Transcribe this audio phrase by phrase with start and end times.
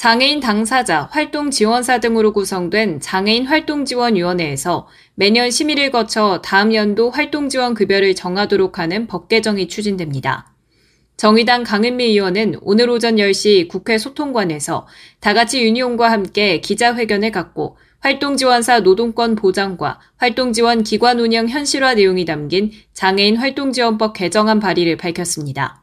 [0.00, 8.14] 장애인 당사자, 활동 지원사 등으로 구성된 장애인 활동지원위원회에서 매년 심의를 거쳐 다음 연도 활동지원 급여를
[8.14, 10.54] 정하도록 하는 법 개정이 추진됩니다.
[11.18, 14.86] 정의당 강은미 의원은 오늘 오전 10시 국회 소통관에서
[15.20, 23.36] 다같이 유니온과 함께 기자회견을 갖고 활동지원사 노동권 보장과 활동지원 기관 운영 현실화 내용이 담긴 장애인
[23.36, 25.79] 활동지원법 개정안 발의를 밝혔습니다.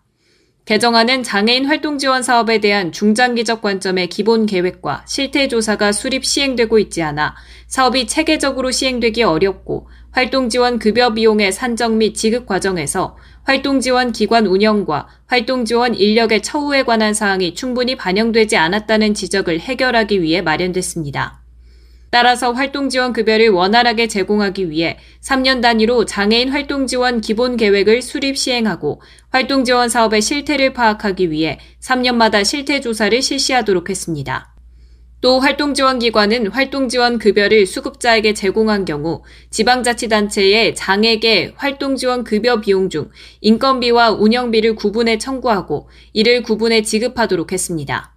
[0.68, 7.02] 개정안은 장애인 활동 지원 사업에 대한 중장기적 관점의 기본 계획과 실태 조사가 수립 시행되고 있지
[7.02, 7.36] 않아
[7.68, 14.46] 사업이 체계적으로 시행되기 어렵고 활동 지원 급여 비용의 산정 및 지급 과정에서 활동 지원 기관
[14.46, 21.47] 운영과 활동 지원 인력의 처우에 관한 사항이 충분히 반영되지 않았다는 지적을 해결하기 위해 마련됐습니다.
[22.10, 29.90] 따라서 활동지원 급여를 원활하게 제공하기 위해 3년 단위로 장애인 활동지원 기본 계획을 수립 시행하고 활동지원
[29.90, 34.54] 사업의 실태를 파악하기 위해 3년마다 실태 조사를 실시하도록 했습니다.
[35.20, 43.10] 또 활동지원기관은 활동지원 급여를 수급자에게 제공한 경우 지방자치단체에 장에게 활동지원 급여 비용 중
[43.42, 48.17] 인건비와 운영비를 구분해 청구하고 이를 구분해 지급하도록 했습니다.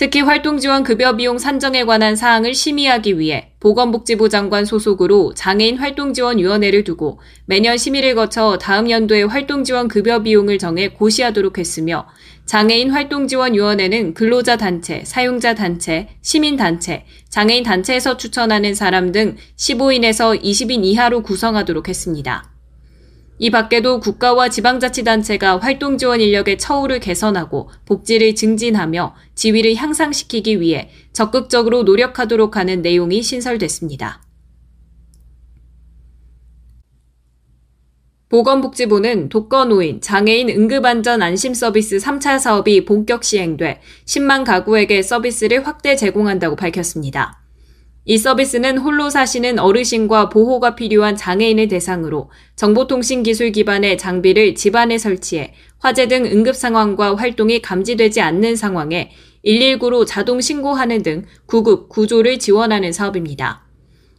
[0.00, 7.20] 특히 활동지원 급여 비용 산정에 관한 사항을 심의하기 위해 보건복지부 장관 소속으로 장애인 활동지원위원회를 두고
[7.44, 12.08] 매년 심의를 거쳐 다음 연도에 활동지원 급여 비용을 정해 고시하도록 했으며
[12.46, 20.82] 장애인 활동지원위원회는 근로자 단체, 사용자 단체, 시민 단체, 장애인 단체에서 추천하는 사람 등 15인에서 20인
[20.82, 22.59] 이하로 구성하도록 했습니다.
[23.42, 31.82] 이 밖에도 국가와 지방자치단체가 활동 지원 인력의 처우를 개선하고 복지를 증진하며 지위를 향상시키기 위해 적극적으로
[31.84, 34.22] 노력하도록 하는 내용이 신설됐습니다.
[38.28, 47.39] 보건복지부는 독거노인, 장애인 응급안전 안심서비스 3차 사업이 본격 시행돼 10만 가구에게 서비스를 확대 제공한다고 밝혔습니다.
[48.06, 55.52] 이 서비스는 홀로 사시는 어르신과 보호가 필요한 장애인을 대상으로 정보통신 기술 기반의 장비를 집안에 설치해
[55.78, 59.10] 화재 등 응급 상황과 활동이 감지되지 않는 상황에
[59.44, 63.66] 119로 자동 신고하는 등 구급, 구조를 지원하는 사업입니다.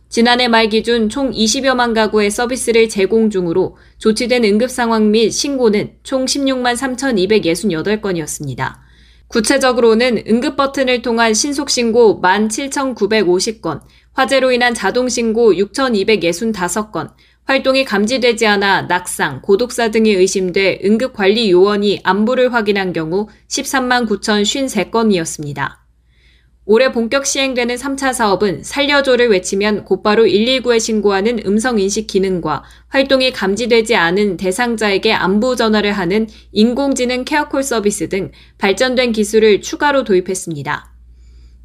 [0.10, 6.26] 지난해 말 기준 총 20여만 가구의 서비스를 제공 중으로 조치된 응급 상황 및 신고는 총
[6.26, 8.91] 16만 3,268건이었습니다.
[9.32, 13.80] 구체적으로는 응급 버튼을 통한 신속 신고 17,950건,
[14.14, 17.12] 화재로 인한 자동 신고 6,265건,
[17.46, 25.81] 활동이 감지되지 않아 낙상, 고독사 등이 의심돼 응급관리 요원이 안부를 확인한 경우 13만 9,053건이었습니다.
[26.74, 34.38] 올해 본격 시행되는 3차 사업은 살려줘를 외치면 곧바로 119에 신고하는 음성인식 기능과 활동이 감지되지 않은
[34.38, 40.94] 대상자에게 안부 전화를 하는 인공지능 케어콜 서비스 등 발전된 기술을 추가로 도입했습니다.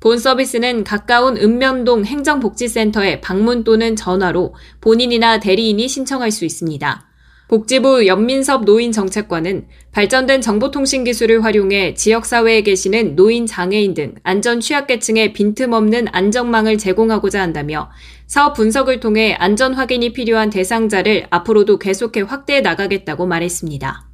[0.01, 7.07] 본 서비스는 가까운 읍면동 행정복지센터에 방문 또는 전화로 본인이나 대리인이 신청할 수 있습니다.
[7.49, 16.09] 복지부 연민섭 노인정책관은 발전된 정보통신 기술을 활용해 지역사회에 계시는 노인 장애인 등 안전 취약계층에 빈틈없는
[16.11, 17.91] 안전망을 제공하고자 한다며
[18.27, 24.09] 사업 분석을 통해 안전 확인이 필요한 대상자를 앞으로도 계속해 확대해 나가겠다고 말했습니다.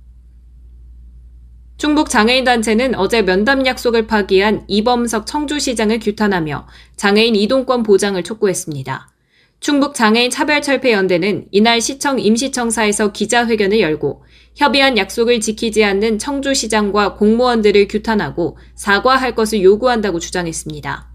[1.78, 9.11] 충북 장애인단체는 어제 면담 약속을 파기한 이범석 청주시장을 규탄하며 장애인 이동권 보장을 촉구했습니다.
[9.62, 14.24] 충북 장애인 차별철폐연대는 이날 시청 임시청사에서 기자회견을 열고
[14.56, 21.08] 협의한 약속을 지키지 않는 청주시장과 공무원들을 규탄하고 사과할 것을 요구한다고 주장했습니다.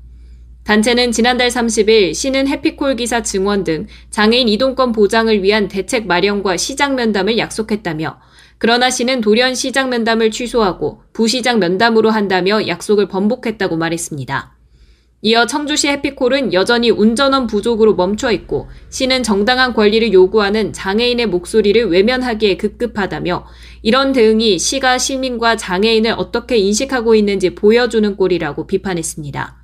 [0.64, 6.96] 단체는 지난달 30일 시는 해피콜 기사 증원 등 장애인 이동권 보장을 위한 대책 마련과 시장
[6.96, 8.18] 면담을 약속했다며
[8.60, 14.57] 그러나 시는 돌연 시장 면담을 취소하고 부시장 면담으로 한다며 약속을 번복했다고 말했습니다.
[15.24, 22.58] 이어 청주시 해피콜은 여전히 운전원 부족으로 멈춰 있고 시는 정당한 권리를 요구하는 장애인의 목소리를 외면하기에
[22.58, 23.48] 급급하다며
[23.82, 29.58] 이런 대응이 시가 시민과 장애인을 어떻게 인식하고 있는지 보여주는 꼴이라고 비판했습니다.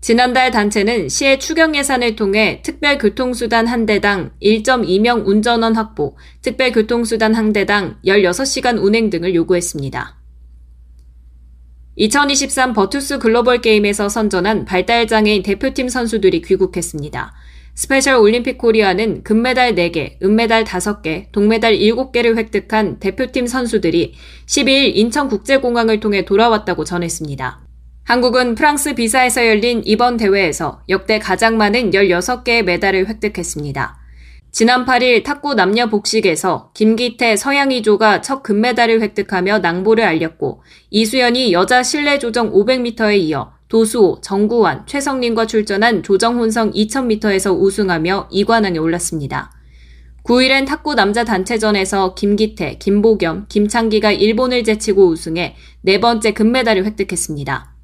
[0.00, 7.96] 지난달 단체는 시의 추경 예산을 통해 특별교통수단 한 대당 1.2명 운전원 확보, 특별교통수단 한 대당
[8.04, 10.17] 16시간 운행 등을 요구했습니다.
[12.00, 17.34] 2023 버투스 글로벌 게임에서 선전한 발달장애인 대표팀 선수들이 귀국했습니다.
[17.74, 24.14] 스페셜 올림픽 코리아는 금메달 4개, 은메달 5개, 동메달 7개를 획득한 대표팀 선수들이
[24.46, 27.62] 12일 인천국제공항을 통해 돌아왔다고 전했습니다.
[28.04, 34.07] 한국은 프랑스 비사에서 열린 이번 대회에서 역대 가장 많은 16개의 메달을 획득했습니다.
[34.50, 42.18] 지난 8일 탁구 남녀 복식에서 김기태, 서양이조가 첫 금메달을 획득하며 낭보를 알렸고 이수연이 여자 실내
[42.18, 49.52] 조정 500m에 이어 도수호, 정구환, 최성림과 출전한 조정 혼성 2000m에서 우승하며 2관왕에 올랐습니다.
[50.24, 57.77] 9일엔 탁구 남자 단체전에서 김기태, 김보겸, 김창기가 일본을 제치고 우승해 네 번째 금메달을 획득했습니다.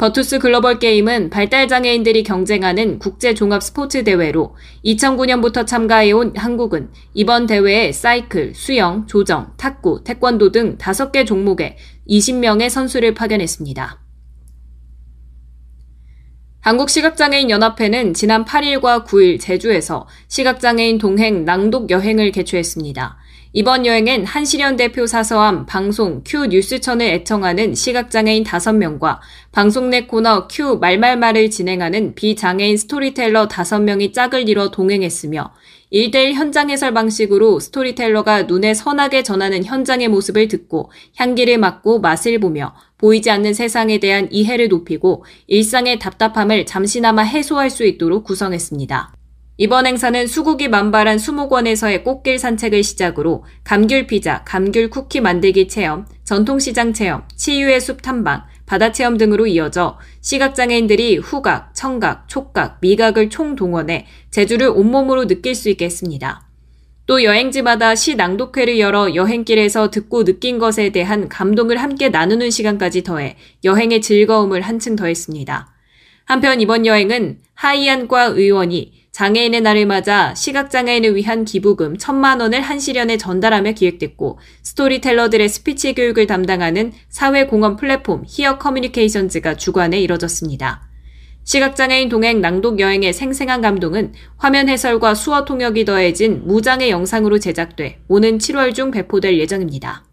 [0.00, 8.54] 버투스 글로벌 게임은 발달장애인들이 경쟁하는 국제 종합 스포츠 대회로 2009년부터 참가해온 한국은 이번 대회에 사이클,
[8.54, 11.76] 수영, 조정, 탁구, 태권도 등 5개 종목에
[12.08, 14.00] 20명의 선수를 파견했습니다.
[16.60, 23.18] 한국시각장애인연합회는 지난 8일과 9일 제주에서 시각장애인 동행 낭독 여행을 개최했습니다.
[23.52, 29.18] 이번 여행엔 한시련 대표 사서함 방송 큐 뉴스천을 애청하는 시각장애인 5명과
[29.50, 35.52] 방송 내 코너 큐 말말말을 진행하는 비장애인 스토리텔러 5명이 짝을 이뤄 동행했으며
[35.92, 42.76] 1대1 현장 해설 방식으로 스토리텔러가 눈에 선하게 전하는 현장의 모습을 듣고 향기를 맡고 맛을 보며
[42.98, 49.19] 보이지 않는 세상에 대한 이해를 높이고 일상의 답답함을 잠시나마 해소할 수 있도록 구성했습니다.
[49.62, 56.94] 이번 행사는 수국이 만발한 수목원에서의 꽃길 산책을 시작으로 감귤 피자, 감귤 쿠키 만들기 체험, 전통시장
[56.94, 64.68] 체험, 치유의 숲 탐방, 바다 체험 등으로 이어져 시각장애인들이 후각, 청각, 촉각, 미각을 총동원해 제주를
[64.68, 66.48] 온몸으로 느낄 수 있게 했습니다.
[67.04, 73.36] 또 여행지마다 시 낭독회를 열어 여행길에서 듣고 느낀 것에 대한 감동을 함께 나누는 시간까지 더해
[73.64, 75.74] 여행의 즐거움을 한층 더했습니다.
[76.24, 84.38] 한편 이번 여행은 하이안과의원이 장애인의 날을 맞아 시각장애인을 위한 기부금 천만 원을 한시련에 전달하며 기획됐고
[84.62, 90.88] 스토리텔러들의 스피치 교육을 담당하는 사회공헌 플랫폼 히어 커뮤니케이션즈가 주관해 이뤄졌습니다.
[91.44, 98.38] 시각장애인 동행 낭독 여행의 생생한 감동은 화면 해설과 수어 통역이 더해진 무장애 영상으로 제작돼 오는
[98.38, 100.06] 7월 중 배포될 예정입니다.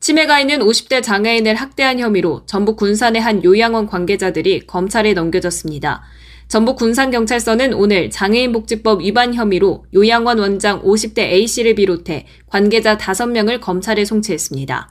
[0.00, 6.04] 치매가 있는 50대 장애인을 학대한 혐의로 전북 군산의 한 요양원 관계자들이 검찰에 넘겨졌습니다.
[6.48, 14.90] 전북 군산경찰서는 오늘 장애인복지법 위반 혐의로 요양원 원장 50대 A씨를 비롯해 관계자 5명을 검찰에 송치했습니다.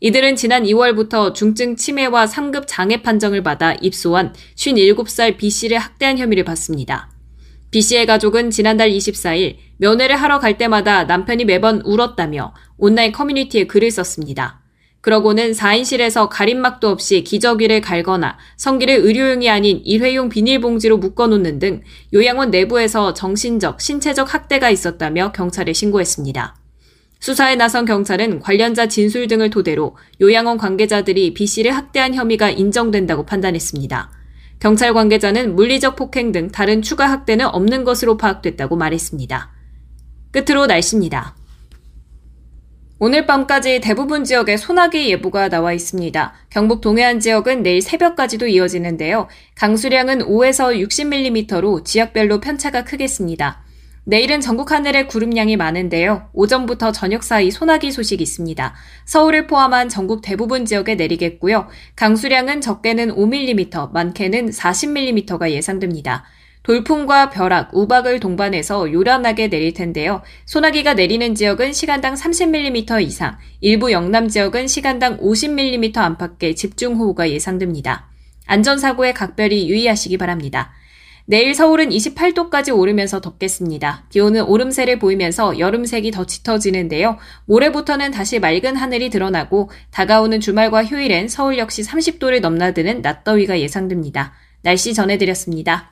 [0.00, 7.10] 이들은 지난 2월부터 중증 치매와 3급 장애 판정을 받아 입소한 57살 B씨를 학대한 혐의를 받습니다.
[7.70, 14.61] B씨의 가족은 지난달 24일 면회를 하러 갈 때마다 남편이 매번 울었다며 온라인 커뮤니티에 글을 썼습니다.
[15.02, 21.82] 그러고는 4인실에서 가림막도 없이 기저귀를 갈거나 성기를 의료용이 아닌 일회용 비닐봉지로 묶어놓는 등
[22.14, 26.54] 요양원 내부에서 정신적, 신체적 학대가 있었다며 경찰에 신고했습니다.
[27.18, 34.10] 수사에 나선 경찰은 관련자 진술 등을 토대로 요양원 관계자들이 B 씨를 학대한 혐의가 인정된다고 판단했습니다.
[34.60, 39.50] 경찰 관계자는 물리적 폭행 등 다른 추가 학대는 없는 것으로 파악됐다고 말했습니다.
[40.30, 41.34] 끝으로 날씨입니다.
[43.04, 46.34] 오늘 밤까지 대부분 지역에 소나기 예보가 나와 있습니다.
[46.50, 49.26] 경북 동해안 지역은 내일 새벽까지도 이어지는데요.
[49.56, 53.64] 강수량은 5에서 60mm로 지역별로 편차가 크겠습니다.
[54.04, 56.28] 내일은 전국 하늘에 구름량이 많은데요.
[56.32, 58.72] 오전부터 저녁 사이 소나기 소식이 있습니다.
[59.06, 61.66] 서울을 포함한 전국 대부분 지역에 내리겠고요.
[61.96, 66.22] 강수량은 적게는 5mm, 많게는 40mm가 예상됩니다.
[66.62, 70.22] 돌풍과 벼락, 우박을 동반해서 요란하게 내릴 텐데요.
[70.44, 78.08] 소나기가 내리는 지역은 시간당 30mm 이상, 일부 영남 지역은 시간당 50mm 안팎의 집중호우가 예상됩니다.
[78.46, 80.72] 안전사고에 각별히 유의하시기 바랍니다.
[81.24, 84.04] 내일 서울은 28도까지 오르면서 덥겠습니다.
[84.10, 87.16] 기온은 오름세를 보이면서 여름색이 더 짙어지는데요.
[87.46, 94.32] 모레부터는 다시 맑은 하늘이 드러나고 다가오는 주말과 휴일엔 서울 역시 30도를 넘나드는 낮더위가 예상됩니다.
[94.62, 95.91] 날씨 전해드렸습니다.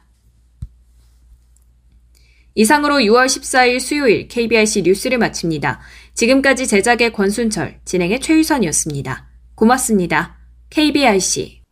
[2.54, 5.80] 이상으로 6월 14일 수요일 KBRC 뉴스를 마칩니다.
[6.14, 9.28] 지금까지 제작의 권순철, 진행의 최유선이었습니다.
[9.54, 10.37] 고맙습니다.
[10.71, 11.62] KBRC